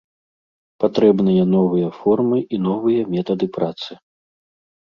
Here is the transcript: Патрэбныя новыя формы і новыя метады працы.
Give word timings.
Патрэбныя 0.83 1.43
новыя 1.55 1.89
формы 1.99 2.37
і 2.57 2.61
новыя 2.69 3.01
метады 3.17 3.45
працы. 3.59 3.91